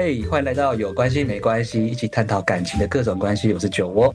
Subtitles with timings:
[0.00, 3.52] 嘿，欢迎来到有关系没关系，一起探讨感情的各种关系。
[3.52, 4.14] 我是酒窝，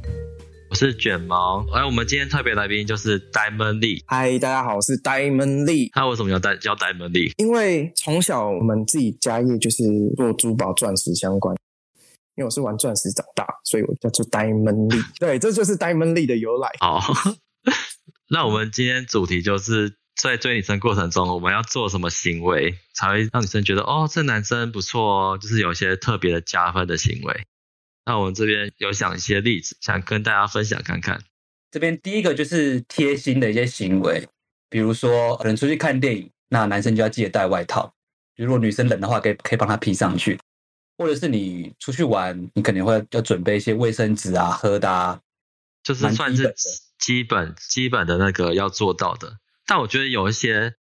[0.69, 1.59] 我是卷毛。
[1.73, 4.01] 哎，我们今天特别来宾就是 Diamond Lee。
[4.07, 5.89] 嗨，大家好，我是 Diamond Lee。
[5.91, 7.33] 他为什么要带叫 Diamond Lee？
[7.35, 9.83] 因为从小我们自己家业就是
[10.15, 11.53] 做珠宝、钻石相关。
[12.37, 15.03] 因为我是玩钻石长大，所以我叫做 Diamond Lee。
[15.19, 16.69] 对，这就是 Diamond Lee 的由来。
[16.79, 17.01] 好，
[18.31, 19.97] 那我们今天主题就是。
[20.15, 27.45] 在追女生过程中，我们要做什么行为才会让女生觉得哦，这男生不错哦，就是有一些特别的加分的行为。
[28.05, 31.23] 那我们这边有想一些例子，想跟大家分享看看。
[31.71, 34.27] 这边第一个就是贴心的一些行为，
[34.69, 37.93] 比如说可能出去看电影，那男生就要记得带外套，
[38.35, 40.39] 如果女生冷的话，可以可以帮她披上去。
[40.95, 45.19] 或者是你出去玩，你肯定会要准备一些卫生纸啊、喝的啊，
[45.81, 46.53] 就是算是
[46.99, 49.39] 基本基本的那个要做到的。
[49.65, 50.75] 但我觉得有一些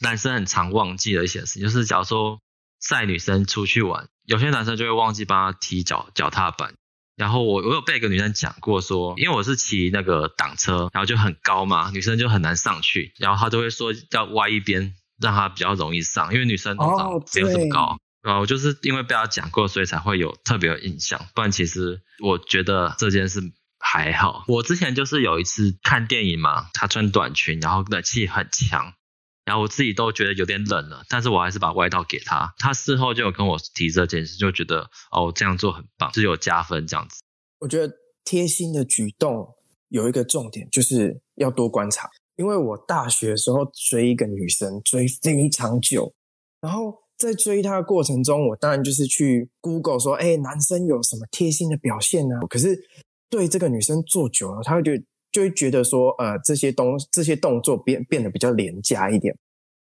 [0.00, 2.40] 男生很常忘记的一些事情，就是假如说
[2.78, 6.74] 载女生出去玩，有些男生就会忘记帮她提脚脚踏板。
[7.16, 17.80] 然后我我有被一个女生讲过说，因为我是骑那个挡车，然后就很高嘛，女生就很难上去，然后她就会说要歪一边，让她比较容易上，因为女生通常没有这么高。
[17.84, 21.26] Oh, 然后我就是因为被她讲过，所以才会有特别有印象。
[21.34, 23.40] 不然其实我觉得这件事。
[23.88, 28.94] 还好， 我之前就是有一次看电影嘛，她穿短裙，然后冷气很强，
[29.44, 32.52] 然后我自己都觉得有点冷了，但是我还是把外套给她。
[32.58, 37.22] 她事后就有跟我提这件事，就觉得哦，这样做很棒，是有加分这样子。
[37.60, 39.46] 我觉得贴心的举动
[39.88, 42.10] 有一个重点，就是要多观察。
[42.34, 46.12] 因为我大学的时候追一个女生，追非常久，
[46.60, 52.34] 然后在追她的过程中，我当然就是去 Google 说，哎，男生有什么贴心的表现呢？
[52.50, 52.76] 可是。
[53.36, 54.92] 对这个女生做久了，她会就
[55.30, 59.36] 就会觉得说，呃，这些东这些动作变变得比较廉价一点，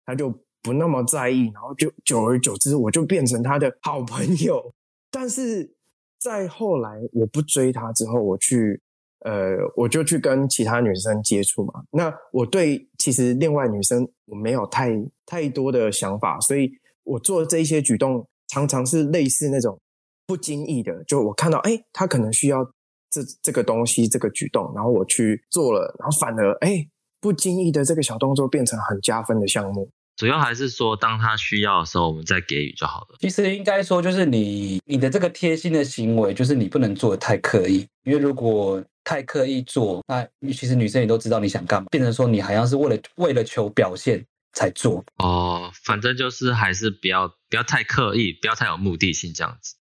[0.05, 0.28] 她就
[0.61, 4.75] 不那么在意，然后就久而久之，我就变成她的好朋友。
[5.11, 5.75] 但是
[6.19, 8.78] 在后来我不追她之后，我去
[9.21, 11.84] 呃，我就去跟其他女生接触嘛。
[11.91, 14.93] 那我对其实另外女生我没有太
[15.25, 16.71] 太多的想法，所以
[17.03, 19.81] 我做这一些举动常常是类似那种
[20.27, 22.71] 不经意的，就我看到，哎，她可能需要。
[23.11, 26.87] 这这个东西，这个举动，然后我去做了，然后反而哎，
[27.21, 29.91] 不经意的这个小动作变成很加分的项目。
[30.17, 33.17] 主要还是说，当他需要的时候，我们再给予就好了。
[33.21, 45.05] 其实应该说，就是你你的这个贴心的行为，就是你不能做的太刻意，因为如果太刻意做，那其实女生也都知道你想干嘛，变成说你好像是为了为了求表现才做。
[45.19, 49.77] 哦，反正就是还是不要不要太刻意，不要太有目的性这样子。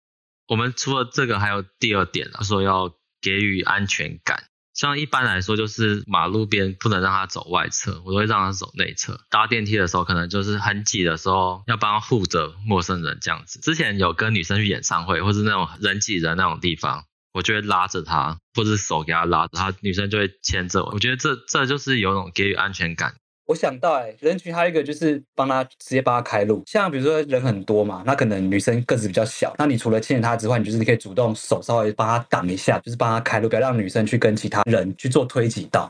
[0.47, 2.93] 我们除了这个，还有第二点啊，说要。
[3.21, 9.19] 给予安全感，像一般来说，就是马路边不能让他走外侧，我都会让他走内侧。
[9.29, 13.59] 搭电梯的时候，可能就是很挤的时候，要帮他护着陌生人这样子。
[13.61, 20.91] 之前有跟女生去演唱会，或是那种人挤人那种地方，我就会拉着她，或是手给她拉着，她女生就会牵着我。
[20.91, 23.15] 我觉得这这就是有种给予安全感。
[23.47, 35.89] 我想到、欸，哎，人群还有一个就是帮他直接帮他开路，像比如说人很多嘛，那可能女生个子比较小，那你除了牵着她之外，你就是你可以主动手稍微帮她挡一下，就是帮她开路，不要让女生去跟其他人去做推挤道，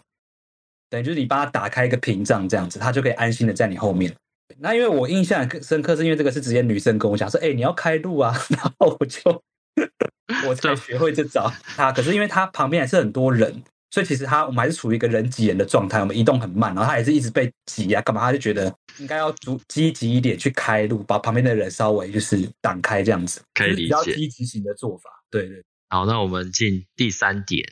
[0.88, 4.14] 等于就是你帮她打开一个屏障这样子，她就可以安心的在你后面。
[4.60, 9.44] 那因为我印象更深刻，是因为这个是直接女生跟我讲说，哎、欸，你要开路啊，然后我就
[10.48, 11.52] 我才学会这招。
[11.76, 13.64] 他可是因为他旁边还是很多人。
[13.98, 18.22] 所以其实他我们还是处于一个人挤人的状态，我们移动很慢，然后他也是一直被挤啊，干嘛？
[18.22, 23.84] 他就觉得应该要足积极一点去开路，把旁边的人稍微就是挡开这样子，可以理解。
[23.86, 25.64] 比较积极型的做法，对对。
[25.90, 27.68] 好，那我们进第三点。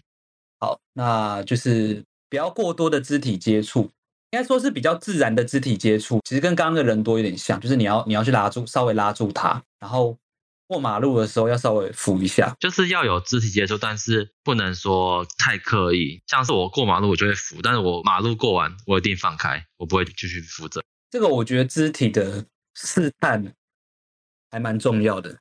[0.59, 3.81] 好，那就是不要过多的肢体接触，
[4.31, 10.17] 应该说是比较自然的肢体接触，其实跟刚刚的人多有点像，就是你要你要去拉住，稍微拉住他，然后。
[10.67, 16.19] 过马路的时候要稍微扶一下，就是要有肢体接触，但是不能说太刻意。
[16.25, 20.83] 像是我过马路，我就会扶，但是我马路过完，我一定放开，我不会继续扶着。
[21.11, 23.53] 这个我觉得肢体的试探
[24.49, 25.37] 还蛮重要的，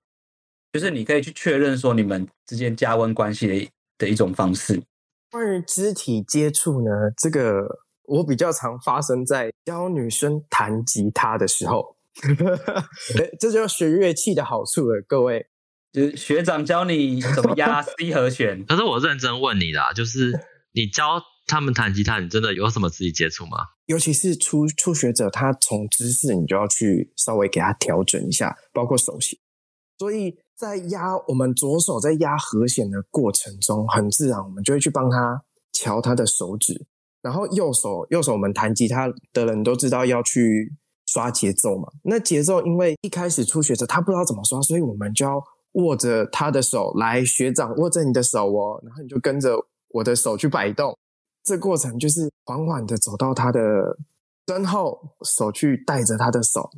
[0.73, 4.83] 就是你可以去确认说你们之间加温关系的的一种方式。
[5.31, 7.67] 关于肢体接触呢，这个
[8.03, 11.97] 我比较常发生在教女生弹吉他的时候。
[13.41, 15.47] 这就学乐器的好处了，各位，
[15.93, 18.65] 就是学长教你怎么压 C 和弦。
[18.69, 20.33] 可是我认真问你啦，就是
[20.73, 23.59] 你教他们弹吉他，你真的有什么自己接触吗？
[23.87, 29.39] 尤其是初初学者，他从姿势你就要去稍微给他调整一下，包括手型。
[29.99, 36.87] 所以在压我们左手在压和弦的过程中，很自然，我们就会去帮他调他的手指。
[37.21, 40.73] 然后右手右手我们弹吉他的人都知道要去。
[41.07, 45.43] 刷节奏嘛，那节奏因为一开始初学者他不知道怎么刷，所以我们就要
[45.73, 49.57] 握着他的手，来，学长握着你的手哦，然后你就跟着
[49.89, 50.97] 我的手去摆动。
[51.43, 53.61] 这过程就是缓缓的走到他的
[54.49, 56.71] 身后，手去带着他的手，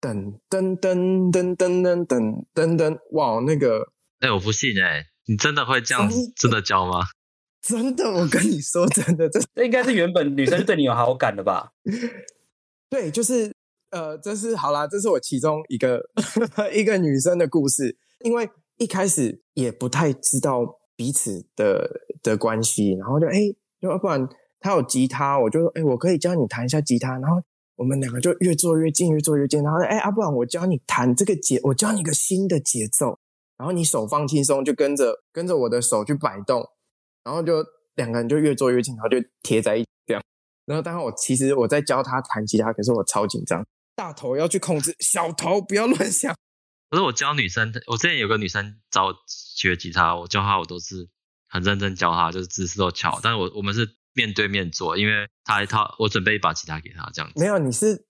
[0.00, 3.88] 噔噔噔噔噔噔噔噔噔，哇，那个，
[4.20, 7.06] 哎，我不信哎，你真的会这样子真的教吗？
[7.62, 11.70] 真的，我跟你说真的，这这应该是原本女生对你有好感的吧？
[12.90, 13.50] 对，就是
[13.92, 16.02] 呃，这是好啦，这是我其中一个
[16.74, 17.96] 一个女生的故事。
[18.24, 18.48] 因为
[18.78, 21.88] 一开始也不太知道彼此的
[22.22, 23.38] 的关系，然后就哎，
[23.80, 24.28] 要不然
[24.60, 27.42] 他有吉他，我就说哎，我可以教你弹一下吉他，然后
[27.76, 33.18] 我们两个就越坐越近，越坐越近，然后哎，啊，不然我教你弹这个节，我教你一个新的节奏，
[33.58, 36.66] 然后你手放轻松，就跟着跟着我的手去摆动。
[37.24, 37.64] 然后就
[37.94, 40.22] 两个人就越坐越近，然后就贴在一起这样。
[40.64, 46.34] 然后当然我其实我在教他弹吉他，可是我超紧张，大头要去控制，小头不要乱想。
[46.90, 51.08] 可是我教女生，我之前有个女生找我学吉他，我教她我都是
[51.48, 53.18] 很认真教她，就是姿势都巧。
[53.22, 57.40] 但是我我们是面对面做，因为她她我准备一把吉他给她这样子。
[57.40, 58.04] 没有，你是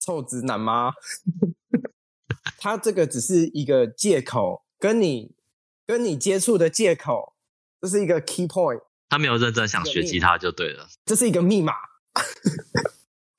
[0.00, 0.92] 臭直男吗？
[2.60, 5.34] 他这个只是一个借口，跟你
[5.86, 7.34] 跟你接触的借口。
[7.80, 10.88] 这是一个 key point，他没有认真想学吉他就对了。
[11.04, 11.74] 这是一个密码，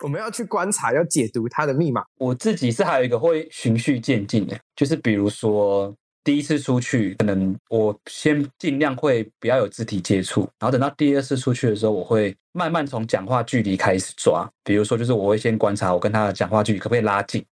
[0.03, 2.03] 我们要去观察，要解读它的密码。
[2.17, 5.93] 我自己是还有一个会循序渐进的，就是比如说
[6.23, 14.49] 第一次出去，可能我先尽量会不要有肢体接触，然后等到第二次出去的时候，我会慢慢从讲话距离开始抓。
[14.63, 17.45] 比如说，就是我会先观察我跟他的讲话距离可不可以拉近，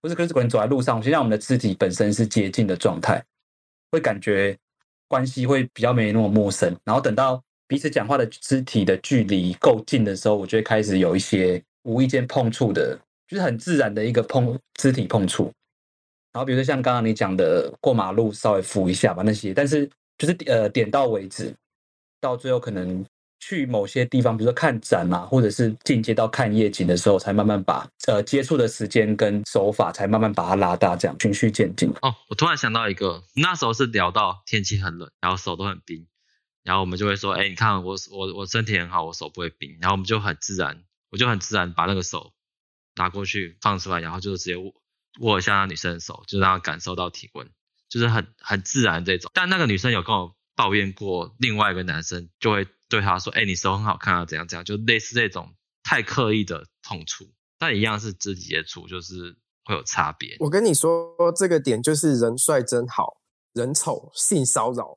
[0.00, 3.22] 不是，可是可能走在路上，我先让我们的肢体本身是接近的状态，
[3.90, 4.56] 会感觉。
[5.08, 12.98] 关系会比较没那么陌生，然后等到彼此讲话的肢体的距离够近的时候，我就会开始有一些无意间碰触的，
[13.28, 15.52] 就是很自然的一个碰肢体碰触。
[16.32, 19.88] 然后比如说像刚刚你讲的过马路稍微扶一下吧那些，但是
[20.18, 21.54] 就是呃点到为止，
[22.20, 23.04] 到最后可能。
[23.42, 31.88] 去某些地方，比如说看展啊，或者是进阶到看夜景的时候，才慢慢把呃接触的时间跟手法，才慢慢把它拉大，这样循序渐进。
[32.02, 36.06] 哦，我突然想到一个，那时候是聊到天气很冷，然后手都很冰，
[36.62, 42.32] 然后我们就会说，哎，你看我我我身体很好，我手不会冰，然后我们就很自然，我就很自然把那个手
[42.96, 44.72] 拿过去放出来，然后就直接握
[45.20, 47.50] 握一下那女生的手，就让她感受到体温，
[47.88, 49.30] 就是很很自然这种。
[49.34, 52.66] 但那个女生有跟我抱怨过，另外一个男生就会。
[52.90, 55.54] 对她说：“哎，你手很好看啊，怎样怎样，就类似这种
[55.84, 63.18] 太刻意的痛触，但一样是肢体接触，就是会有差别。”我跟你说，这个点就是人帅真好，
[63.52, 64.96] 人丑性骚扰。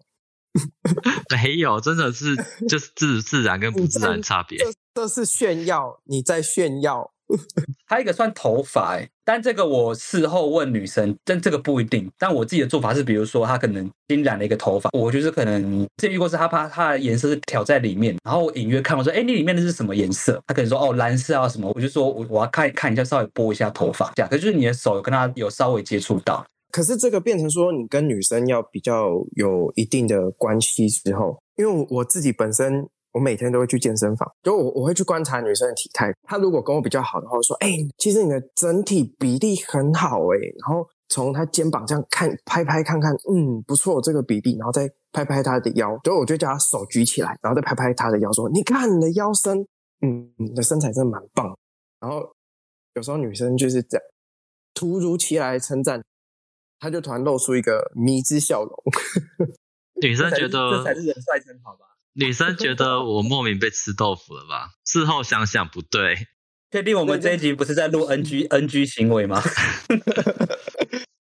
[1.29, 2.35] 没有，真的是
[2.67, 4.57] 就是自自然跟不自然差别。
[4.93, 7.09] 这，是炫耀，你在炫耀。
[7.87, 12.07] 还有一个算头发哎，但这个我事后问女生，但这个不一定。
[12.19, 20.39] 但我自己的做法是，比如说她可能新染了一个头发，我就是可能这遇过是她怕她的颜色是挑在里面，然后我隐约看我说，哎，你里面的是什么颜色？
[20.45, 24.29] 她可能说哦蓝色啊什么，我就说我我要看看一下，稍微拨一下头发这样。
[24.29, 32.87] 可是就是你的手有跟她有稍微接触到，可是这个变成说你跟女生要比较有一定的关系之后，因为我我自己本身。
[33.13, 36.11] 我每天都会去健身房，就我我会去观察女生的体态。
[36.23, 44.57] 她如果跟我比较好的话，我说：“哎、欸，其实你的整体比例很好哎。”然后从她肩膀这样看，拍拍看看，嗯，不错，这个比例。
[44.57, 49.59] 然后再拍拍她的腰，所以我就叫她手举起来，然后再拍拍她的腰，说：“你看你的腰身，
[50.01, 51.55] 嗯，你的身材真的蛮棒。”
[52.01, 52.27] 然后
[52.95, 54.03] 有时候女生就是这样，
[54.73, 56.03] 突如其来称赞，
[56.79, 58.71] 她就突然露出一个迷之笑容。
[60.01, 61.85] 女生觉得这才是人帅真好吧？
[62.13, 64.71] 女生觉得我莫名被吃豆腐了吧？
[64.85, 66.27] 事后想想不对，
[66.71, 69.41] 确定我们这一集不是在录 NG NG 行为吗？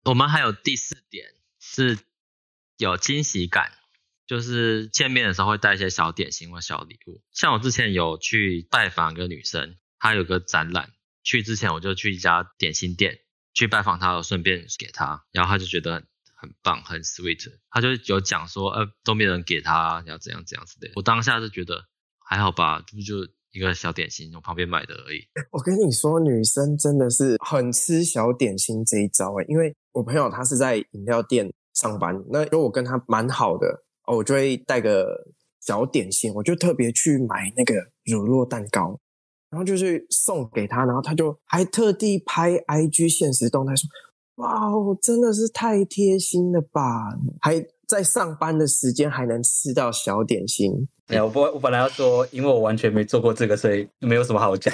[0.05, 1.25] 我们还有第四点
[1.59, 1.99] 是
[2.77, 3.73] 有惊喜感，
[4.25, 7.21] 就是见面的时候会带一些小点心或小礼物。
[7.33, 10.91] 像我之前有去拜访一个女生，她有个展览，
[11.23, 13.19] 去之前我就去一家点心店
[13.53, 16.05] 去拜访她，我顺便给她，然后她就觉得。
[16.39, 20.93] 很棒，很 sweet，他就有讲说，呃，都没人给他，要怎样怎样之类的。
[20.95, 21.83] 我当下是觉得
[22.19, 25.25] 还好吧，这不就一个小点心，从旁边买的而已。
[25.49, 37.73] 我跟你说，女生真的是很吃小点心这一招诶，因为我朋友他是在饮料店上班，那如果我跟他蛮好的，哦，我就会带个小点心，我就特别去买那个
[38.05, 38.99] 乳酪蛋糕，
[39.49, 43.89] 然后就去送给他，然后他就还特地拍 IG 现实动态说。
[44.37, 46.81] 哇哦，真的是太贴心了吧！
[47.41, 50.71] 还在上班的时间还能吃到小点心。
[51.07, 54.73] 哎呀，我不，我本来要说，因为我完全没做过这个，所以没有什么好讲。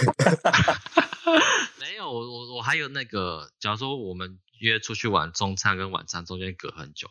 [1.79, 7.07] 没有，我我我还有那个，假如说我们约出去玩，中餐跟晚餐中间隔很久，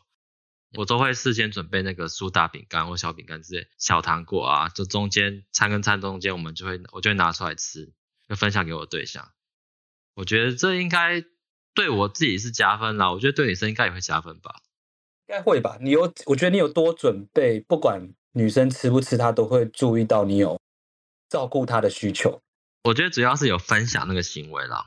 [0.76, 7.94] 我都会事先准备那个苏打饼干或小饼干之类小糖果啊，就中间餐跟餐中间，我们就会我就会拿出来吃，
[8.28, 9.30] 就分享给我的对象。
[10.14, 11.24] 我觉得这应该
[11.74, 14.54] 对我自己是加分啦，我觉得对女生应该也会加分吧？
[15.28, 15.78] 应该会吧？
[15.80, 20.60] 你有，我觉得你有多准备，不管女生吃不吃，她都会注意到你有
[21.28, 22.40] 照顾她的需求。
[22.84, 24.84] 我觉得主要是有分享那个行为啦。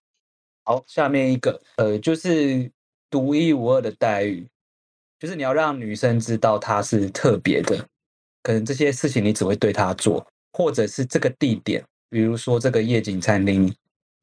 [0.63, 2.69] 好，下面一个，呃，就是
[3.09, 4.45] 独一无二的待遇。
[5.17, 7.77] 就是你要让女生知道她是特别的，
[8.43, 13.73] 可能这些事情你只会对她做，或者是这个地点，比如说这个夜景餐厅，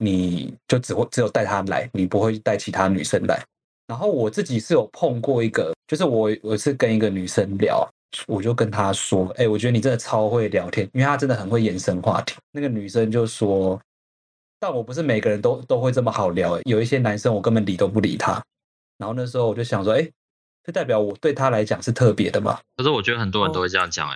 [0.02, 3.42] 你就只会只有带她来，你不会带其他女生来。
[3.87, 7.88] 然后我自己是有碰过一个，就是我我是跟一个女生聊，
[8.26, 12.35] 我就跟她说，哎，我觉得你真的超会聊天，因为她真的很会延伸话题。
[12.50, 13.80] 那个女生就说，
[14.59, 18.42] 但我不是每个人都都会这么好聊，有一些男生我根本理都不理他。
[18.99, 20.09] 然后那时候我就想说，哎。
[20.64, 22.56] 这代表我对他来讲是特别的嘛？
[22.76, 24.14] 可是我觉得很多人都会这样讲，哎，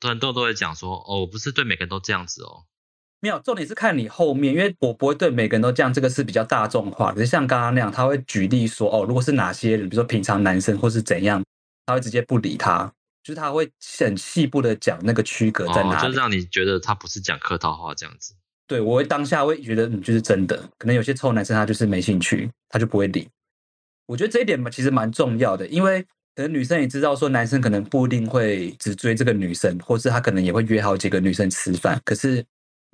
[0.00, 2.64] 很多人都会讲说，哦，我不是对每个人都这样子哦。
[3.20, 7.12] 没有，重点是看你后面，因为我不会对每个人都这样，这个是比较大众化。
[7.12, 11.42] 可是像刚刚那样，他会举例说，哦，如果是哪些人，比如说平常男生或是怎样，
[11.86, 12.92] 他会直接不理他，
[13.22, 13.68] 就是他会
[13.98, 18.34] 很细部的讲那个区隔在哪里，哦，就让你觉得他不是讲客套话这样子。
[18.68, 23.28] 对，我会当下会觉得你就是真的，可能有些臭男生他就是没兴趣，他就不会理。
[24.06, 26.02] 我觉得这一点嘛，其实蛮重要的，因为
[26.34, 32.00] 可能女生也知道说，男生可能不一定会只追这个女生，或是他可能也会约好几个女生吃饭。
[32.04, 32.44] 可是，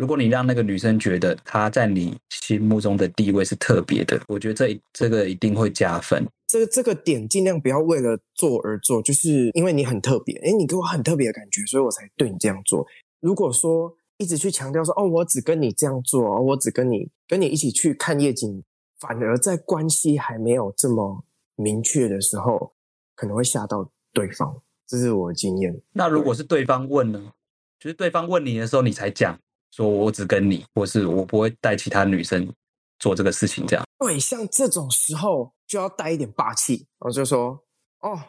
[0.02, 6.26] 如果你让那个女生觉得她在你心目中的地位是特别的，我觉得这这个一定会加分。
[6.48, 12.84] 这个这个点尽量不要为了做而做，就是因为你很特别，诶，你给我很特别的感觉，所以我才对你这样做。
[13.20, 18.64] 如果说一直去强调说，哦，我只跟你这样做，我只跟你跟你一起去看夜景。
[18.98, 22.72] 反而在关系还没有这么明确的时候，
[23.14, 25.80] 可能会吓到对方，这是我的经验。
[25.92, 27.32] 那如果是对方问呢？
[27.78, 29.36] 就是对方问你的时候，你才讲
[29.72, 32.54] 说“我只跟你”或是我不会带其他女生
[33.00, 33.84] 做这个事情，这样。
[33.98, 37.64] 对，像这种时候就要带一点霸气，我就说
[38.00, 38.20] ：“哦，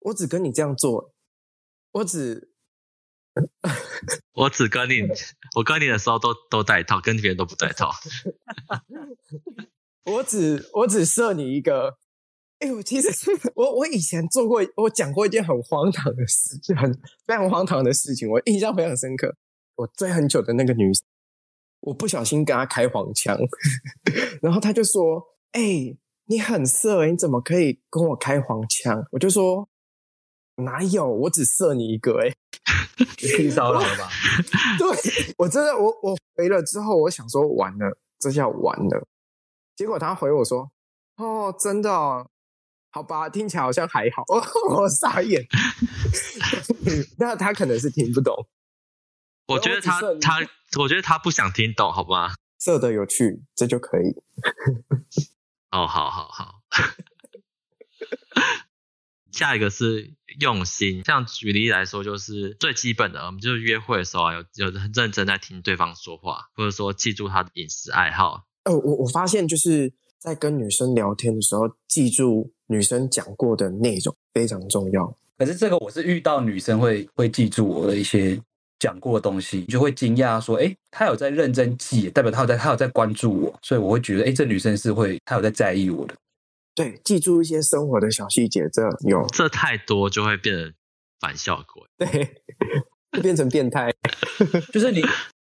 [0.00, 1.12] 我只跟你这样做，
[1.92, 2.52] 我只，
[4.34, 5.02] 我只跟你，
[5.56, 7.90] 我跟你的时候都都带套，跟别人都不带套。
[10.04, 11.96] ”我只我只设你一个，
[12.60, 13.08] 哎、欸，我其实
[13.54, 16.92] 我我以前做过，我讲过一件很荒唐的事，就很
[17.26, 19.34] 非常荒唐的事情，我印象非常深刻。
[19.78, 21.04] 我追很久的那个女生，
[21.80, 23.38] 我不小心跟她开黄腔，
[24.42, 29.68] 然后她就说：“哎、欸，你很色，你怎么可以跟我开黄腔？”我就说
[30.56, 32.28] ：“哪有，我只色你一个、欸。”
[32.98, 34.08] 哎，性骚扰了吧？
[34.78, 39.06] 对，我真的，我我回了之后，我想说完了，这下完了。
[39.76, 40.68] 结果他回我说
[41.18, 42.28] ：“哦，真的哦，
[42.90, 44.24] 好吧，听起来好像还好。
[44.74, 45.46] ”我傻眼。
[47.18, 48.34] 那他可能是听不懂。
[49.48, 50.38] 我觉得他他，
[50.78, 52.34] 我觉得他不想听懂，好吧？
[52.58, 54.14] 色的有趣，这就可以。
[55.72, 56.60] 哦，好好好。
[59.32, 68.44] 下一个是用心，像举例来说，就是最基本的，我们就是约会的时候啊，有有很认真在听对方说话，或者说记住他的饮食爱好。
[68.64, 75.16] 哦，我我发现就是在跟女生聊天的时候，记住女生讲过的内容非常重要。
[75.38, 78.42] 可是这个我是遇到女生会会记住我的一些
[78.78, 86.14] 讲过的东西，就会惊讶说，哎，他有在认真记，代表他有在她有在关注我，所以我会觉得，哎，这女生是会她有在在意我的。
[86.74, 90.72] 对，记住一些生活的小细节，这有这太多就会变成
[91.20, 92.06] 反效果， 对，
[93.12, 93.92] 会变成变态，
[94.72, 95.02] 就是你。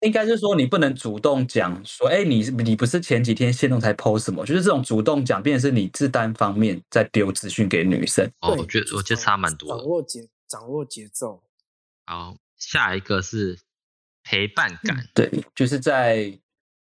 [0.04, 4.44] 应该是说你不能主动讲说，哎，你你不是前几天限动才 post 什么？
[4.44, 8.26] 就是这种主动讲，变成是你自单方面在丢资讯给女生。
[8.40, 9.70] 哦，我觉得我觉得差蛮多。
[9.70, 11.44] 掌握节掌握节奏。
[12.08, 13.60] 好，下一个是
[14.24, 14.98] 陪伴感。
[15.14, 16.40] 对，就是在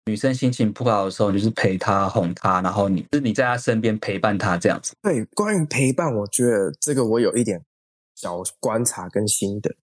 [0.07, 4.93] 女生心情不好的时候，就是陪她哄她，然后你就是你在她身边陪伴她这样子。
[5.01, 7.63] 对，关于陪伴，我觉得这个我有一点
[8.15, 9.73] 小观察跟心得，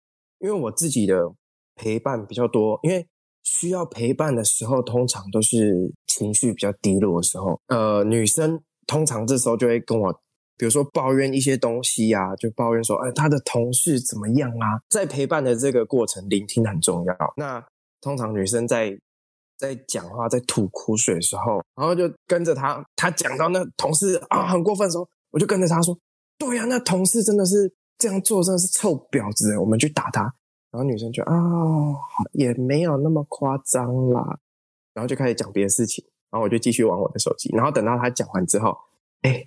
[0.41, 1.33] 因为我自己的
[1.75, 3.07] 陪伴比较多，因为。
[3.47, 7.61] 需要陪伴的时候，通常都是情绪比较低落的时候。
[7.67, 10.23] 呃，女生通常这时候就会跟我，
[10.57, 14.81] 比如说抱怨一些东西啊，就抱怨说，哎，她的同事怎么样啊？
[14.89, 17.15] 在陪伴的这个过程，聆听很重要。
[17.37, 17.65] 那
[18.01, 18.97] 通常女生在
[19.57, 25.97] 在讲话、在吐苦水的时候，然后就跟着她，她讲到那同事啊很过分的时候，我就跟着她说，
[26.39, 30.23] 对呀，那同事真的是这样做，真的是臭婊子，我们去打他。
[30.71, 31.33] 然后女生就啊、
[32.33, 34.39] 也没有那么夸张啦，
[34.93, 38.77] 然后就开始讲别的事情，然后我就继续玩我的手机，然后等到他讲完之后，
[39.23, 39.47] 哎，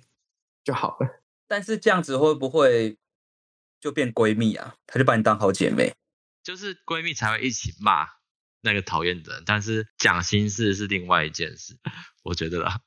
[0.68, 2.98] 就好了，但是这样子会不会
[3.80, 4.74] 就变闺蜜啊？
[4.86, 5.94] 她就把你当好姐妹，
[6.42, 8.06] 就是闺蜜才会一起骂
[8.60, 11.78] 那个讨厌的人，但是讲心事是另外一件事，
[12.22, 12.80] 我觉得啦。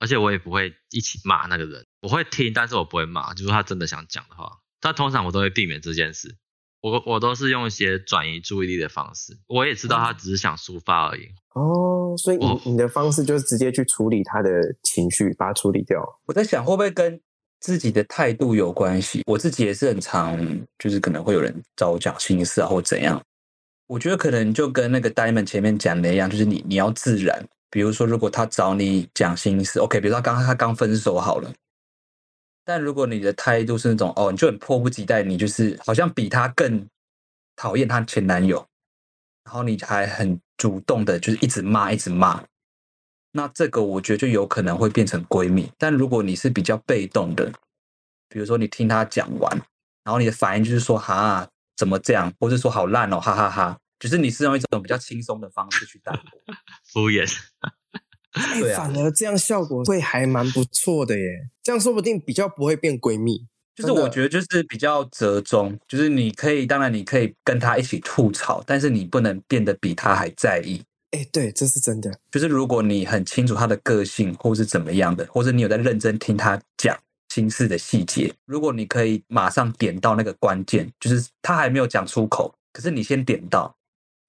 [0.00, 3.32] 而且我也不会一起骂那个人，我会听，但是我不会骂。
[3.32, 6.36] 就是他真的想讲的话，但通常我都会避免这件事。
[6.80, 9.36] 我我都是用一些转移注意力的方式。
[9.46, 11.28] 我也知道他只是想抒发而已。
[11.54, 14.50] 哦，所以你你的方式就是直接去处理他的
[14.82, 16.00] 情绪，把它处理掉。
[16.26, 17.20] 我在想会不会跟
[17.60, 19.22] 自己的态度有关系？
[19.26, 20.38] 我自己也是很常，
[20.78, 23.20] 就是可能会有人找我讲心事啊，或怎样。
[23.86, 27.44] 我觉得可能就跟那个 Diamond 前面讲的一样，就是你你要自然。
[27.72, 31.52] 比如说，如果他找你讲心事，OK，比如说他刚他刚分手好了，
[32.64, 36.86] 但如果你的态度是那种哦，你就很迫不及待，你就是好像比他更
[37.56, 38.66] 讨厌他前男友，
[39.44, 42.44] 然后你还很主动的，就是一直骂，一直骂，
[43.32, 45.70] 那这个我觉得就有可能会变成闺蜜。
[45.78, 47.52] 但如果你是比较被动的，
[48.28, 49.50] 比如说你听他讲完，
[50.04, 53.78] 然后你的反应就是说哈，怎么这样，或者说好烂哦，哈哈哈。
[53.98, 56.54] 就是你是用一种比较轻松的方式去带过，
[56.90, 57.30] 敷衍，
[58.60, 61.48] 对啊，反而这样效果会还蛮不错的耶。
[61.62, 63.46] 这样说不定比较不会变闺蜜。
[63.74, 70.82] 就是我觉得就是比较折中，就是你可以，当然你可以跟他一起吐槽，但是你不能变得比他还在意。
[71.12, 72.12] 哎，对，这是真的。
[72.30, 76.96] 就是如果你很清楚他的个性，或是怎么样的，或者你有在认真听他讲
[77.30, 83.74] 心事的细节，如果你可以马上点到那个关键，就是他还没有讲出口，可是你先点到。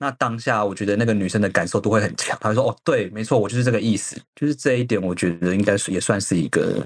[0.02, 2.36] 那当下，我觉得那个女生的感受都会很强。
[2.42, 6.84] 她说：“哦，对，没错，我就是这个意思，就是这一点，我觉得应该是也算是一个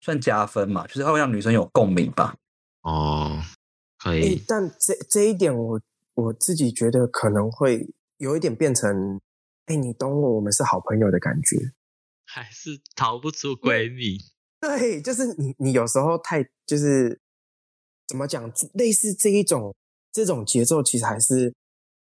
[0.00, 2.34] 算加分嘛，就是它会让女生有共鸣吧。”
[2.80, 3.38] 哦，
[3.98, 4.34] 可以。
[4.34, 5.78] 欸、但这这一点我，
[6.14, 9.20] 我我自己觉得可能会有一点变成，
[9.66, 11.58] 哎、欸，你懂我，我们是好朋友的感觉，
[12.24, 14.16] 还是逃不出闺蜜？
[14.58, 17.20] 对，就是你，你有时候太就是
[18.08, 19.76] 怎么讲，类似这一种
[20.10, 21.52] 这种节奏，其实还是。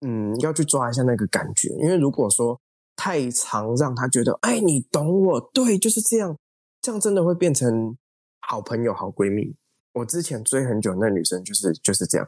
[0.06, 2.60] 嗯，要去抓一下那个感觉，因为如果说
[2.98, 6.38] 太长，让他觉得，哎，你懂我，对，就是这样，
[6.82, 7.98] 这样真的会变成
[8.42, 9.56] 好朋友、好闺蜜。
[9.94, 12.28] 我之前追很久那女生，就是就是这样。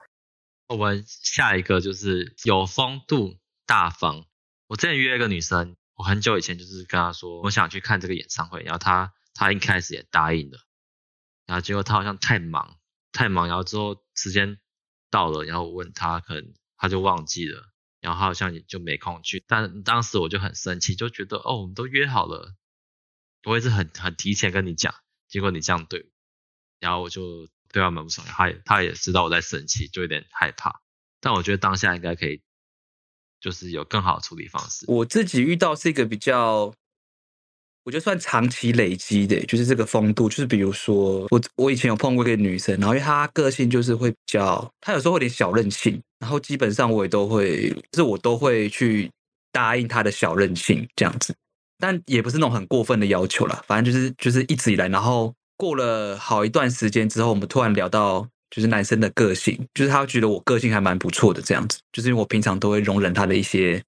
[0.70, 3.36] 我们下一个就是有风度、
[3.66, 4.26] 大方。
[4.68, 10.60] 我之前约一个女生，我很久以前就是跟她说，我想去看这个演唱会，然后她她一开始也答应了，
[11.46, 12.78] 然后结果她好像太忙，
[13.12, 14.58] 太忙，然后之后时间
[15.12, 16.54] 到了，然后我问她可能。
[16.78, 19.44] 他就忘记了，然后好像也就没空去。
[19.48, 22.56] 但当时我就很生气，就觉得哦，我们都约好了，
[23.44, 24.94] 我也是很很提前跟你讲，
[25.28, 26.06] 结果你这样对我，
[26.80, 28.26] 然后我就对他蛮不爽。
[28.28, 30.82] 他也他也知道我在生气，就有点害怕。
[31.20, 32.42] 但我觉得当下应该可以，
[33.40, 34.86] 就是有更好的处理方式。
[34.88, 36.74] 我自己遇到是一个比较。
[37.86, 40.28] 我觉得算长期累积的，就是这个风度。
[40.28, 49.08] 就是比如说，我我以前有碰过一个女生，然后因为她个性就是会比较，她有时候会有点小任性，然后基本上我也都会，就是我都会去
[49.52, 51.32] 答应她的小任性这样子，
[51.78, 53.64] 但也不是那种很过分的要求啦。
[53.68, 63.80] 反正就是就是一直以来，然后过了好一段时间之后，我们突然聊到就是男生的个性，就是他觉得我个性还蛮不错的这样子，就是因为我平常都会容忍他的一些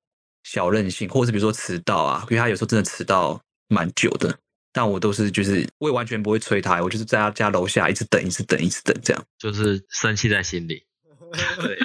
[0.43, 3.41] 小任性，或者是比如说迟到啊，因为他有时候真的迟到。
[3.67, 4.37] 蛮久的，
[4.71, 10.85] 但我都是就是我也完全不会催他，我就是在他家楼下一直等，一直等，一直等，这样就是生气在心里。
[11.61, 11.79] 对。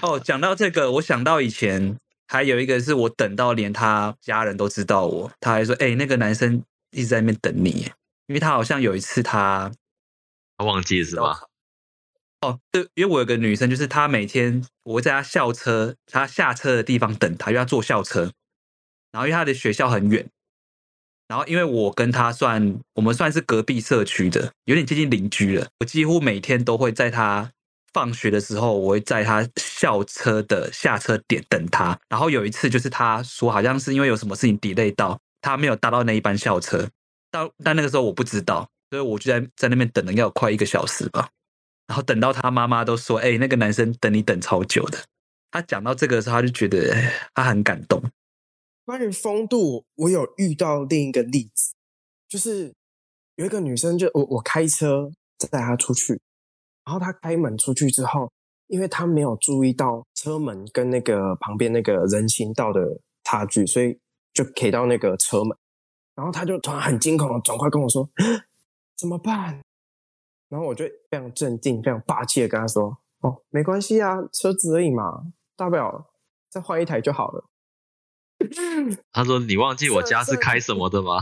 [0.00, 1.96] 哦，讲到这个，我想到以前
[2.26, 7.90] 还有一个是我等到连他家人都知道我，他还说：“哎、欸，那个男生一直在那边等你。”
[8.26, 9.70] 因为他好像有一次他
[10.56, 11.40] 他忘记是吧？
[12.40, 18.32] 哦，对，因为我有个女生，就是她每天我会在她校车，她下车的地方等她，因为她坐校车。
[19.12, 20.26] 然后因为他的学校很远，
[21.28, 25.68] 然后因为我跟他算我们算是隔壁社区的，有点接近邻居了。
[25.80, 27.50] 我几乎每天都会在他
[27.92, 31.98] 放学的时候，我会在他校车的下车点等他。
[32.08, 36.88] 然后有一次就是他说好像是因为有什么事情 delay 到，他没有搭到那一班校车。
[37.30, 41.28] 到但那个时候我不知道，所以我就在在那边等了要快一个小时吧。
[41.86, 44.98] 然后等到他妈妈都说：“哎，那个男生等你等超久的。”
[45.52, 46.94] 他讲到这个的时候，他就觉得
[47.34, 48.02] 他很感动。
[48.84, 51.72] 关于风度，我有遇到另一个例子，
[52.28, 52.74] 就是
[53.36, 55.10] 有一个女生就，我我开车
[55.50, 56.20] 带她出去，
[56.84, 58.30] 然后她开门出去之后，
[58.66, 64.00] 因为她没有注意到车门跟那个旁边那个人行道的差距，所以
[64.34, 65.56] 就给到那个车门，
[66.16, 68.10] 然后她就突然很惊恐的转过跟我说
[68.98, 69.62] ：“怎么办？”
[70.50, 76.10] 然后我就非常镇定、非常霸气的跟她说：“哦，没关系啊，车子而已嘛，大不了
[76.50, 77.48] 再换一台就好了。”
[79.12, 81.20] 他说：“你忘记我家是开什么的吗？”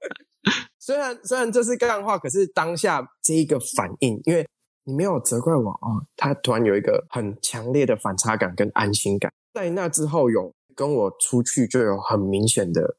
[0.78, 4.48] 虽然虽然这是干话，可是当下这一个反应，因为
[4.84, 12.96] 你没有责怪我哦，他突然有一个很强烈的反差感跟安心感，在那之后有跟我出去就有很明显的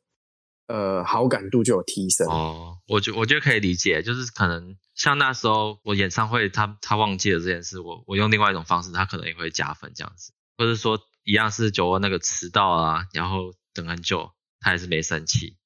[0.68, 2.28] 呃好感度就有提升。
[2.28, 15.58] 哦，我觉我觉得可以理解，就是可能像那时候我演唱会他他忘记了这件事，我我用另外一种方式，他可能也会加分这样子，或者说一样是酒窝那个迟到啊，然后等很久，他还是没生气。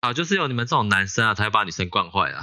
[0.00, 2.42] 好，就是有你们这种男生啊，才会把女生惯坏啊。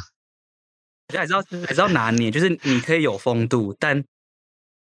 [1.08, 4.04] 我觉得还是要还是要拿捏，就是你可以有风度，但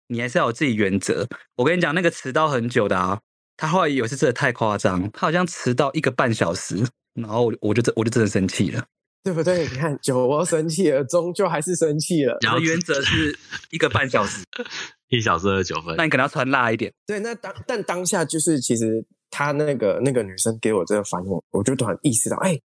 [0.08, 1.26] 你还是要有自己原则。
[1.56, 3.20] 我跟你讲，那个迟到很久的啊，
[3.56, 8.86] 他后来以为是真的太夸张，他好像迟到一个半小时，然后我就真我就真的生气了，
[9.22, 9.62] 对不对？
[9.62, 12.38] 你看酒窝生气了， 终究还是生气了。
[12.40, 13.38] 然后原则是
[13.70, 14.44] 一个半小时，
[15.08, 16.92] 一小时二十九分，那你可能要穿辣一点。
[17.06, 19.06] 对，那当但当下就是其实。
[19.30, 22.62] 他那个那个女生给我这个反应，我就突然意识到，哎、欸，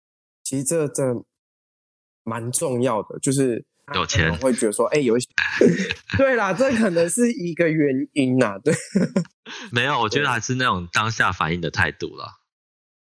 [0.42, 1.02] 其实这这
[2.24, 3.62] 蛮重要的，就是
[3.94, 5.28] 有钱会觉得说，哎、欸，有一些，
[6.16, 8.74] 对啦，这可能是一个原因呐，对，
[9.70, 12.26] 没有，我觉得还是那种当下反应的态度了。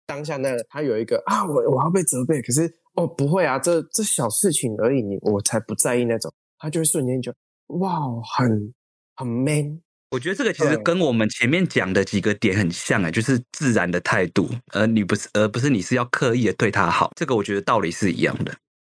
[0.04, 7.32] 当下那个他有一个啊，我我要被责备，可是哦不会啊，这这小事情而已，你我才不在意那种，他就会瞬间就
[7.68, 8.00] 哇，
[8.36, 8.74] 很
[9.14, 9.80] 很 man。
[10.10, 17.12] 我觉得这个其实跟我们前面讲的几个点很像哎，就是自然的态度，而你不是，而不是你是要刻意的对他好。
[17.14, 18.52] 这个我觉得道理是一样的。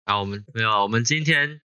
[0.05, 1.61] 啊，我们没有，我们今天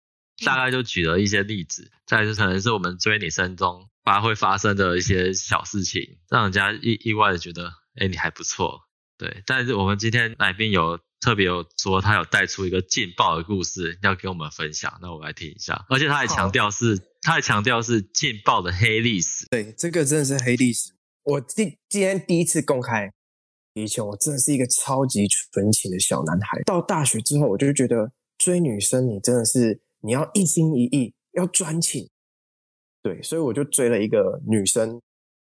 [0.45, 8.79] 大概就举了一些例子，再就可能是我们追女生中发会发生的一些小事情，让人家意意外的觉得，哎，你还不错。
[9.17, 10.97] 对，但是我们今天来宾有。
[11.21, 15.85] 特别有说他有带出一个劲爆的故事要跟我们分享，那我来听一下。
[15.87, 19.45] 而且他还强调是，他还强调是劲爆的黑历史。
[19.51, 20.91] 对，这个真的是黑历史。
[21.23, 23.11] 我今今天第一次公开，
[23.75, 26.59] 以前我真的是一个超级纯情的小男孩。
[26.63, 32.09] 到大学之后，我就觉得追女生，你真的是你要一心一意，要专情。
[33.03, 34.99] 对，所以我就追了一个女生，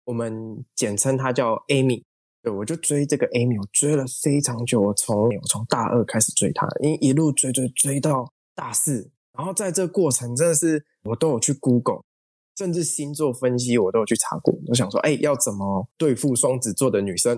[0.04, 2.02] 我们简称她叫 Amy。
[2.46, 4.80] 对，我就追这个 Amy，我追了非常久。
[4.80, 12.04] 我从我从大二开始追她，因一路追追追到大四，然后在这过程真的是我都有去 Google，
[12.56, 14.54] 甚至星座分析我都有去查过。
[14.68, 17.36] 我想说，哎，要怎么对付双子座的女生？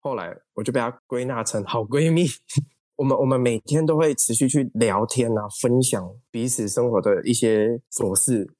[0.00, 2.26] 后来我就被她归纳成好闺蜜。
[2.96, 8.54] 我们我们每天都会持续去聊天啊，分享彼此生活的一些琐事。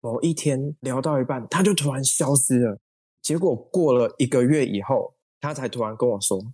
[0.00, 2.78] 某一天聊到一半，她就突然消失了。
[3.20, 5.15] 结果过了一个月以后。
[5.46, 6.52] 他才突然跟我说：“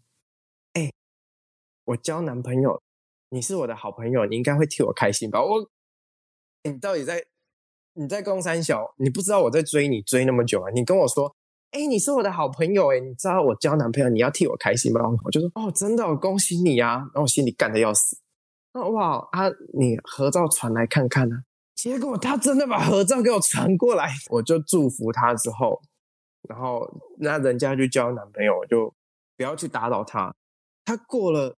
[0.74, 0.92] 哎、
[1.86, 2.82] 我交男朋友，
[3.30, 5.42] 你是我的好朋友，你应该会替我开心吧？
[5.42, 5.66] 我，
[6.64, 7.24] 你到底在
[7.94, 10.68] 你在公三小，你不知道我在追你追那么久啊？
[10.74, 11.34] 你跟我说，
[11.70, 15.00] 哎、你是我的好朋友，哎，你知道我交男朋友，你要替我开心吗？
[15.24, 16.96] 我就说，哦，真的，恭喜你啊！
[16.96, 18.18] 然后我心里干得要死，
[18.74, 21.44] 那哇啊，你合照传来看看啊！
[21.74, 25.80] 结果他真的把合照给我传过来，我就祝福他之后。”
[26.48, 28.92] 然后那人家就交男朋友，就
[29.36, 30.34] 不要去打扰他。
[30.84, 31.54] 他过了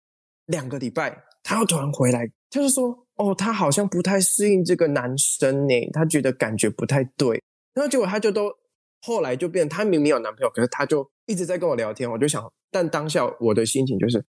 [0.46, 7.42] 两个礼拜，他又突然回来，他就说：“哦，他好像不太适应这个男生呢，他觉得感觉不太对。”
[7.74, 8.52] 然后结果他就都
[9.00, 12.10] 后来就变，他明明有男朋友，可是他就一直在跟我聊天。
[12.10, 14.24] 我就想，但当下我的心情就是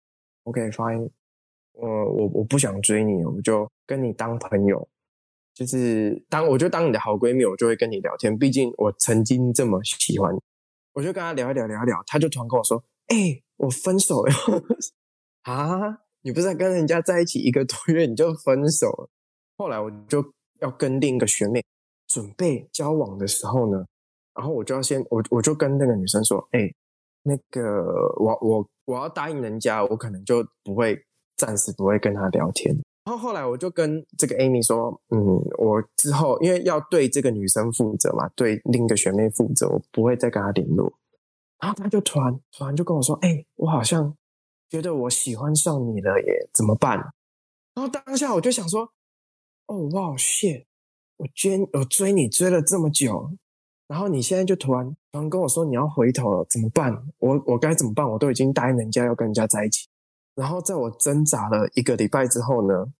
[0.44, 1.10] ：OK，fine，
[1.72, 4.86] 我我我不想追你，我就跟你当朋友。
[5.54, 8.36] 就是当我就当你的好闺蜜，我就会跟你聊天。
[8.38, 10.34] 毕竟我曾经这么喜欢，
[10.94, 12.02] 我就跟她聊一聊，聊一聊。
[12.06, 14.32] 她就突然跟我说：“哎、我分手了。
[15.44, 19.10] ”啊，你不是跟人家在一起一个多月你就分手了？
[19.58, 20.24] 后来我就
[20.60, 21.62] 要跟另一个学妹
[22.08, 23.84] 准备交往的时候呢，
[24.34, 26.60] 然后我就要先我我就跟那个女生说：“哎、
[27.22, 27.84] 那个
[28.18, 30.98] 我我我要答应人家，我可能就不会
[31.36, 35.18] 暂时不会跟她聊天。”然后后来我就跟这个 Amy 说，嗯，
[35.58, 40.92] 我之后因为要对这个女生负责嘛，对另一个学妹负责，我不会再跟她联络。
[41.58, 44.16] 然后她就突然突然就跟我说，哎，我好像
[44.70, 46.96] 觉得我喜欢上你了耶，怎么办？
[47.74, 48.88] 然后当下我就想说，
[49.66, 50.66] 哦，哇，shit，
[51.16, 53.32] 我追我追你追了这么久，
[53.88, 57.04] 然后你现在就突然突然跟我说你要回头了，怎么办？
[57.18, 58.08] 我我该怎么办？
[58.08, 59.88] 我都已经答应人家要跟人家在一起。
[60.34, 62.92] 然后在我挣扎了一个礼拜之后呢，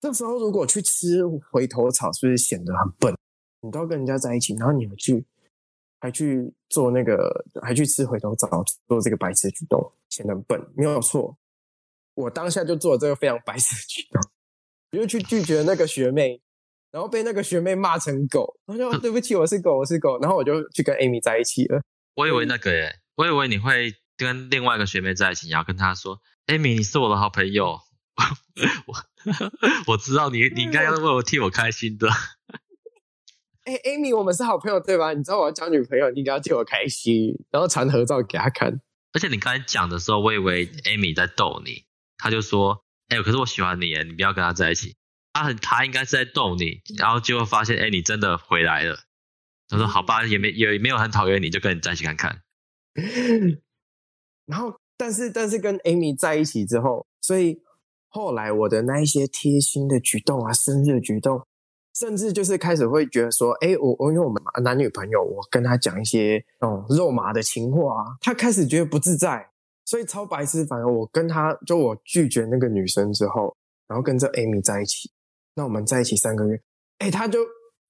[0.00, 3.14] 这时候如果去吃回头草，是不是显得很笨？
[3.62, 5.24] 你都要跟人家在一起，然后你们去
[5.98, 11.36] 还去做那个，还去吃回头草，做这个白痴举动，显得很笨，没有错。
[12.14, 14.22] 我当下就做了这个非常白痴的举动，
[14.92, 16.40] 我就去拒绝那个学妹，
[16.92, 21.82] 然后被那个学妹骂成狗，然后就对不起，我是狗，我是狗，然后我就去跟 Amy 在一起了。
[22.14, 26.20] 我以为那个耶，我以为你会跟另外一个学妹在一起，然后跟她说。
[26.46, 27.80] Amy，你是我的好朋友，
[28.86, 28.94] 我
[29.92, 32.08] 我知道你，你应该要为我替我开心的。
[33.64, 35.12] 哎、欸、，Amy，我们是好朋友对吧？
[35.12, 38.80] 你知道我要交女朋友，你应该要替我开心，然后传合照给她看。
[39.12, 41.84] 而且你刚才讲的时候，我以为 Amy 在逗你，
[42.16, 44.94] 她就说：“哎、欸，可是我喜欢你，你不要跟他在一起。”
[45.34, 49.00] 他很，他应该是在逗你，然后结果发现，哎、欸，你真的回来了。
[49.68, 52.42] 他说：“好吧，也没也没有很讨厌你，就跟你在一起看看。”
[54.46, 57.60] 然后，但是但是跟 Amy 在一起之后，所以
[58.08, 61.42] 后来我的那一些贴心的举动啊，生日的举动。
[61.98, 69.48] 甚至就是开始会觉得说，哎，我我因为我们男女朋友，我跟他讲一些嗯肉麻的情话啊，他开始觉得不自在，
[69.86, 70.62] 所以超白痴。
[70.66, 73.56] 反而我跟他就我拒绝那个女生之后，
[73.88, 75.10] 然后跟这 Amy 在一起，
[75.54, 76.60] 那我们在一起三个月，
[76.98, 77.38] 哎，他就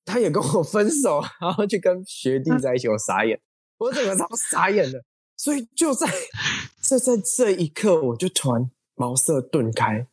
[0.04, 3.40] 他也跟我分手，然后去跟学弟在一起，我傻眼，
[3.78, 5.02] 我整个超傻眼的。
[5.36, 6.06] 所以就在
[6.88, 10.06] 就在这一刻，我就突然茅塞顿开。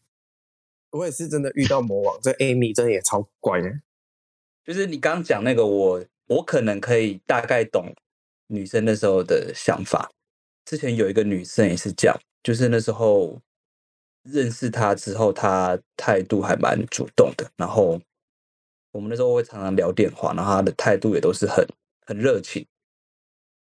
[0.90, 3.72] 我也是真的遇到魔王，这 Amy 真的也超乖的。
[4.66, 7.94] 就是你刚讲那个我，我我可能可以大概懂
[8.48, 10.12] 女生那时候的想法。
[10.66, 13.40] 之前有一个女生也是这样，就是那时候
[14.24, 17.52] 认识她之后，她态度还蛮主动的。
[17.56, 18.02] 然后
[18.92, 21.68] 我们那时候会常常聊电话，然后她的态度也都是很
[22.06, 22.66] 很热情，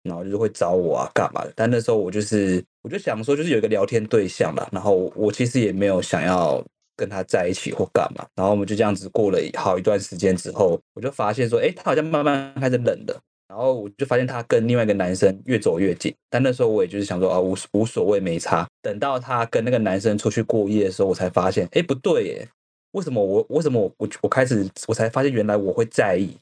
[0.07, 1.53] 然后就是会找我啊干嘛的。
[1.55, 4.69] 但那时候我就是我就想说，就是有一个聊天对象吧。
[4.73, 6.65] 然后我其实也没有想要。
[6.99, 13.21] 跟他在一起或干嘛，然后我们就这样子过了好一段时间之后，我就发现说，哎，他好像慢慢开始冷了。
[13.51, 16.11] 然后我就发现他跟另外一个男生越走越近。
[16.31, 18.67] 但那时候我也就是想说啊，无无所谓，没差。
[18.81, 22.49] 等到他跟那个男生出去过夜的时候，我才发现，哎，不对耶，
[22.93, 26.35] 为什么我为什么我我我开始我才发现原来我会在意。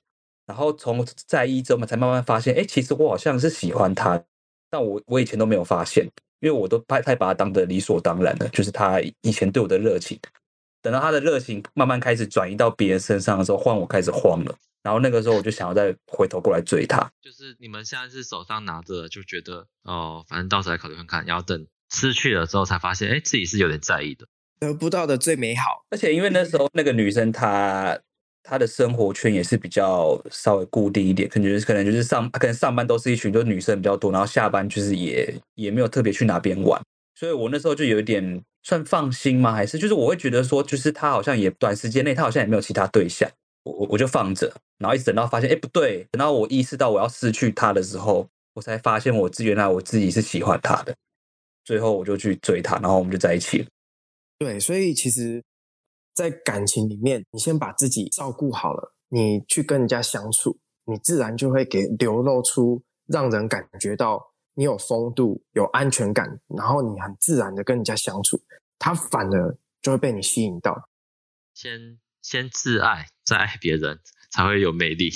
[0.47, 4.23] 然后从在意之后嘛，才慢慢发现，哎，其实我好像是喜欢他，
[4.71, 6.05] 但我我以前都没有发现，
[6.41, 10.19] 因为我都太太把他当得理所当然了，就是他以前对我的热情。
[10.83, 14.55] 等到他的热情慢慢开始转移到别人身上的时候，换我开始慌了。
[14.83, 17.11] 然后那个时候我就想要再回头过来追他。
[17.23, 21.25] 就是你们现在是手上拿着，就觉得哦，反正到时候再考虑看看。
[21.25, 24.27] 然后等失去了之后，才发现哎，自己是有点在意的。
[24.61, 25.87] 得不到的最美好。
[25.89, 27.99] 而且因为那时候那个女生她
[28.45, 36.81] 他的生活圈也是比较稍微固定一点，可能就是可能就是上可能上班都是一群就女生比较多，然后下班就是也也没有特别去哪边玩。
[37.17, 39.53] 所以我那时候就有一点算放心吗？
[39.53, 43.29] 还是就是我会觉得说，就是他好像也短时间内他好像也没有其他对象，
[43.65, 50.95] 我我我就放着，然后一直等到发现，哎，不对，等到我意识到我要失去他的时候，我才发现我自原来我自己是喜欢他的，
[51.65, 53.67] 最后我就去追他，然后我们就在一起了。
[54.39, 55.41] 对，所以其实，
[56.15, 64.31] 在感情里面，你先把自己照顾好了，你去跟人家相处，你自然就会给流露出让人感觉到。
[64.57, 68.41] 你有风度，有安全感，然后你很自然的跟人家相处，
[68.79, 70.89] 他反而就会被你吸引到。
[71.53, 73.99] 先先自爱，再爱别人，
[74.31, 75.11] 才会有魅力。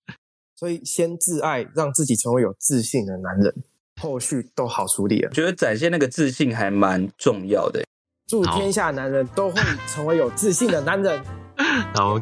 [0.56, 3.54] 所以先自爱，让自己成为有自信的男人，
[4.00, 5.30] 后续都好处理了。
[5.32, 7.84] 觉得展现那个自信还蛮重要的。
[8.28, 11.18] 祝天下男人都会成为有自信的男人。
[11.96, 12.20] 然后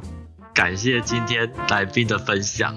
[0.55, 2.73] 感谢今天来宾的分享。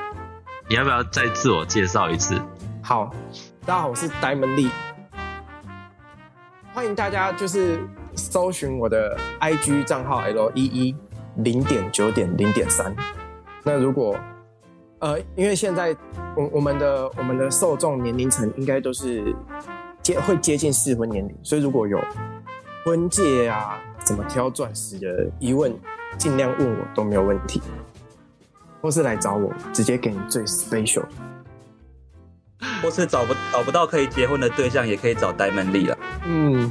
[0.66, 2.40] 你要不要再自我介绍一次？
[2.82, 3.14] 好，
[3.66, 4.70] 大家好，我是 Diamond Lee，
[6.72, 7.78] 欢迎大家就是
[8.14, 10.96] 搜寻我的 IG 账号 L 一一
[11.36, 12.96] 零点九点零点三。
[13.62, 14.16] 那如果
[15.00, 15.94] 呃，因为现在
[16.34, 19.36] 我我们的我们的受众年龄层应该都是
[20.00, 22.00] 接会接近适婚年龄，所以如果有
[22.84, 25.74] 婚戒啊，怎么挑钻石的疑问，
[26.18, 27.62] 尽量问我都没有问题，
[28.82, 31.04] 或是来找我，直接给你最 special。
[32.82, 35.98] 或是找不找不到可以结婚的对象，也可以找 Diamond Lee 了。
[36.26, 36.70] 嗯，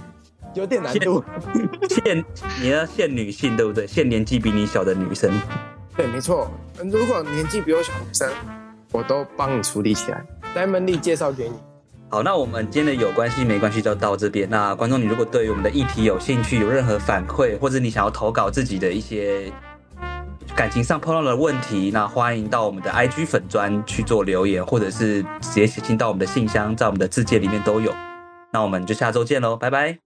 [0.53, 1.23] 有点难度。
[1.89, 2.23] 限
[2.61, 3.87] 你要限女性，对不对？
[3.87, 5.31] 限年纪比你小的女生。
[5.95, 6.51] 对，没错。
[6.77, 8.31] 如果年纪比我小的女生，
[8.91, 10.23] 我都帮你处理起来。
[10.55, 11.55] Diamond Lee 介绍给你。
[12.13, 14.47] 好，那我们今天的有关系没关系就到这边。
[14.47, 19.51] 那观众，你如果对于我们的议题有兴趣，有任何反馈，或者你想要投稿自己的一些。
[20.55, 27.91] 感情上碰到的问题，那欢迎到我们的 IG 粉专去做留言，或者是直接写信到我们的信箱，在我们的字界里面都有。
[28.51, 30.02] 那我们就下周见喽，拜拜。